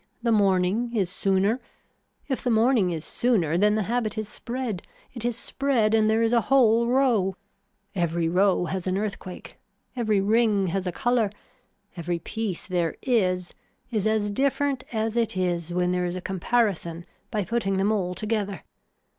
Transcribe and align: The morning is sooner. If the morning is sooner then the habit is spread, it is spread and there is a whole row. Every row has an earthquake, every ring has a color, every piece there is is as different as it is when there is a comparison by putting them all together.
The 0.23 0.31
morning 0.31 0.95
is 0.95 1.11
sooner. 1.11 1.61
If 2.27 2.43
the 2.43 2.49
morning 2.49 2.89
is 2.89 3.05
sooner 3.05 3.55
then 3.55 3.75
the 3.75 3.83
habit 3.83 4.17
is 4.17 4.27
spread, 4.27 4.81
it 5.13 5.23
is 5.23 5.37
spread 5.37 5.93
and 5.93 6.09
there 6.09 6.23
is 6.23 6.33
a 6.33 6.41
whole 6.41 6.87
row. 6.87 7.35
Every 7.93 8.27
row 8.27 8.65
has 8.65 8.87
an 8.87 8.97
earthquake, 8.97 9.59
every 9.95 10.19
ring 10.19 10.65
has 10.69 10.87
a 10.87 10.91
color, 10.91 11.29
every 11.95 12.17
piece 12.17 12.65
there 12.65 12.95
is 13.03 13.53
is 13.91 14.07
as 14.07 14.31
different 14.31 14.83
as 14.91 15.15
it 15.15 15.37
is 15.37 15.71
when 15.71 15.91
there 15.91 16.05
is 16.05 16.15
a 16.15 16.19
comparison 16.21 17.05
by 17.29 17.45
putting 17.45 17.77
them 17.77 17.91
all 17.91 18.15
together. 18.15 18.63